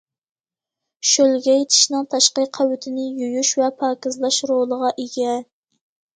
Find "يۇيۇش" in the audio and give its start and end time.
3.21-3.53